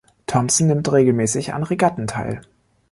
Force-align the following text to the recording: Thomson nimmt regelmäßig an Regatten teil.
Thomson 0.25 0.65
nimmt 0.67 0.91
regelmäßig 0.91 1.53
an 1.53 1.61
Regatten 1.61 2.07
teil. 2.07 2.41